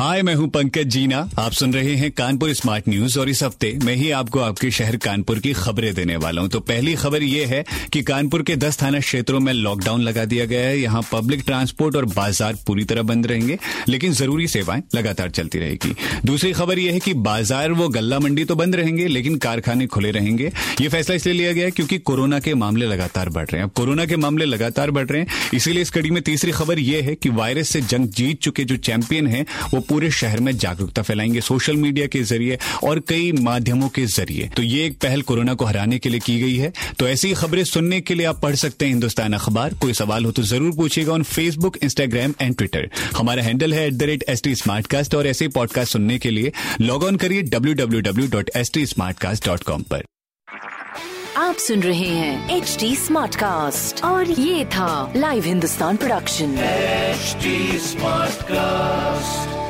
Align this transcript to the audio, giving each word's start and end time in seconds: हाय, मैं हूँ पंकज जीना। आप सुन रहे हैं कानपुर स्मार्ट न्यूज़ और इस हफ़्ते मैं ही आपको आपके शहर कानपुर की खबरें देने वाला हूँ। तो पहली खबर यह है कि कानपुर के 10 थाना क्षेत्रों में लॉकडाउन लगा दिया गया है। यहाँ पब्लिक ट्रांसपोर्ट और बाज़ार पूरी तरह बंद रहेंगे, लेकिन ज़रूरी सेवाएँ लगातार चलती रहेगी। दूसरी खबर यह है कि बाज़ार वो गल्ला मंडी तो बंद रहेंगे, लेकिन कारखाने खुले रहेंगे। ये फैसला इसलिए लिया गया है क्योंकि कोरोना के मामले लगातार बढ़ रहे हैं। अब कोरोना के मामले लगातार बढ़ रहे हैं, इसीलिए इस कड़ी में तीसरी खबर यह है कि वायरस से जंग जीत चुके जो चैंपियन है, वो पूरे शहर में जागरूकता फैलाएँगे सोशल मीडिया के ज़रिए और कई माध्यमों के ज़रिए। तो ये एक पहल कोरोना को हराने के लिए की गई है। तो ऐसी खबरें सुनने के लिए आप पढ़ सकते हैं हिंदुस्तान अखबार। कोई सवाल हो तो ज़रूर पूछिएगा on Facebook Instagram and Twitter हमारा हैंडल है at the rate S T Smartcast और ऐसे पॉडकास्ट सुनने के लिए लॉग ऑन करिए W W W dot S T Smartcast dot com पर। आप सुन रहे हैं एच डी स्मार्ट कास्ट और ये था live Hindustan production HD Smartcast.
हाय, 0.00 0.22
मैं 0.22 0.34
हूँ 0.34 0.48
पंकज 0.48 0.86
जीना। 0.86 1.18
आप 1.38 1.52
सुन 1.52 1.72
रहे 1.74 1.94
हैं 1.94 2.10
कानपुर 2.10 2.52
स्मार्ट 2.52 2.88
न्यूज़ 2.88 3.18
और 3.18 3.28
इस 3.28 3.42
हफ़्ते 3.42 3.72
मैं 3.84 3.94
ही 3.94 4.10
आपको 4.10 4.40
आपके 4.40 4.70
शहर 4.70 4.96
कानपुर 4.96 5.38
की 5.38 5.52
खबरें 5.52 5.92
देने 5.94 6.14
वाला 6.16 6.40
हूँ। 6.40 6.48
तो 6.50 6.60
पहली 6.60 6.94
खबर 6.94 7.22
यह 7.22 7.48
है 7.48 7.64
कि 7.92 8.02
कानपुर 8.02 8.42
के 8.42 8.56
10 8.56 8.80
थाना 8.82 9.00
क्षेत्रों 9.00 9.40
में 9.40 9.52
लॉकडाउन 9.52 10.02
लगा 10.02 10.24
दिया 10.24 10.44
गया 10.44 10.60
है। 10.60 10.78
यहाँ 10.78 11.02
पब्लिक 11.12 11.42
ट्रांसपोर्ट 11.46 11.96
और 11.96 12.04
बाज़ार 12.04 12.56
पूरी 12.66 12.84
तरह 12.84 13.02
बंद 13.02 13.26
रहेंगे, 13.26 13.58
लेकिन 13.88 14.12
ज़रूरी 14.12 14.46
सेवाएँ 14.48 14.82
लगातार 14.94 15.30
चलती 15.30 15.58
रहेगी। 15.58 15.94
दूसरी 16.24 16.52
खबर 16.52 16.78
यह 16.78 16.92
है 16.92 17.00
कि 17.00 17.14
बाज़ार 17.20 17.72
वो 17.72 17.88
गल्ला 17.88 18.18
मंडी 18.18 18.44
तो 18.44 18.56
बंद 18.56 18.76
रहेंगे, 18.76 19.06
लेकिन 19.06 19.36
कारखाने 19.38 19.86
खुले 19.86 20.10
रहेंगे। 20.10 20.50
ये 20.80 20.88
फैसला 20.88 21.16
इसलिए 21.16 21.34
लिया 21.34 21.52
गया 21.52 21.64
है 21.64 21.70
क्योंकि 21.70 21.98
कोरोना 21.98 22.40
के 22.40 22.54
मामले 22.54 22.86
लगातार 22.86 23.28
बढ़ 23.28 23.46
रहे 23.46 23.56
हैं। 23.56 23.64
अब 23.64 23.74
कोरोना 23.74 24.06
के 24.06 24.16
मामले 24.16 24.44
लगातार 24.44 24.90
बढ़ 24.90 25.06
रहे 25.06 25.20
हैं, 25.20 25.28
इसीलिए 25.54 25.82
इस 25.82 25.90
कड़ी 25.90 26.10
में 26.10 26.22
तीसरी 26.22 26.52
खबर 26.52 26.78
यह 26.78 27.04
है 27.04 27.14
कि 27.14 27.28
वायरस 27.30 27.68
से 27.68 27.80
जंग 27.82 28.08
जीत 28.10 28.40
चुके 28.40 28.64
जो 28.64 28.76
चैंपियन 28.78 29.26
है, 29.26 29.44
वो 29.74 29.86
पूरे 29.90 30.10
शहर 30.12 30.40
में 30.40 30.56
जागरूकता 30.56 31.02
फैलाएँगे 31.02 31.40
सोशल 31.42 31.76
मीडिया 31.76 32.06
के 32.06 32.22
ज़रिए 32.24 32.58
और 32.84 33.00
कई 33.08 33.30
माध्यमों 33.40 33.88
के 33.88 34.04
ज़रिए। 34.08 34.48
तो 34.56 34.62
ये 34.62 34.84
एक 34.86 34.98
पहल 35.02 35.22
कोरोना 35.22 35.54
को 35.54 35.64
हराने 35.64 35.98
के 35.98 36.08
लिए 36.08 36.20
की 36.26 36.38
गई 36.40 36.56
है। 36.56 36.72
तो 36.98 37.08
ऐसी 37.08 37.32
खबरें 37.34 37.64
सुनने 37.64 38.00
के 38.00 38.14
लिए 38.14 38.26
आप 38.26 38.40
पढ़ 38.42 38.54
सकते 38.56 38.84
हैं 38.84 38.92
हिंदुस्तान 38.92 39.32
अखबार। 39.32 39.74
कोई 39.80 39.92
सवाल 39.94 40.24
हो 40.24 40.30
तो 40.32 40.42
ज़रूर 40.42 40.76
पूछिएगा 40.76 41.12
on 41.12 41.22
Facebook 41.22 41.76
Instagram 41.82 42.34
and 42.40 42.56
Twitter 42.56 42.88
हमारा 43.16 43.42
हैंडल 43.42 43.74
है 43.74 43.86
at 43.86 43.94
the 43.94 44.02
rate 44.02 44.24
S 44.28 44.42
T 44.42 44.54
Smartcast 44.54 45.14
और 45.14 45.26
ऐसे 45.26 45.48
पॉडकास्ट 45.56 45.92
सुनने 45.92 46.18
के 46.18 46.30
लिए 46.30 46.52
लॉग 46.80 47.04
ऑन 47.04 47.16
करिए 47.16 47.42
W 47.54 47.74
W 47.74 48.00
W 48.00 48.28
dot 48.30 48.50
S 48.56 48.70
T 48.74 48.86
Smartcast 48.86 49.46
dot 49.46 49.62
com 49.62 49.82
पर। 49.90 50.04
आप 51.36 51.56
सुन 51.56 51.82
रहे 51.82 52.08
हैं 52.08 52.56
एच 52.56 52.76
डी 52.80 52.94
स्मार्ट 52.96 53.36
कास्ट 53.36 54.04
और 54.04 54.30
ये 54.30 54.64
था 54.74 55.12
live 55.16 55.44
Hindustan 55.44 55.96
production 55.96 56.56
HD 57.20 57.56
Smartcast. 57.86 59.69